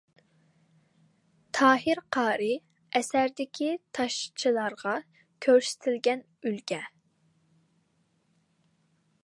تاھىر 1.57 1.99
قارى 2.15 2.47
ئەسەردىكى 2.99 3.69
تاشچىلارغا 3.99 4.95
كۆرسىتىلگەن 5.47 6.25
ئۈلگە. 6.49 6.81